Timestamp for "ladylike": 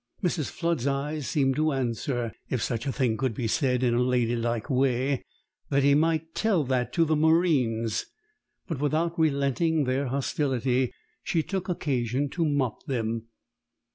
4.01-4.67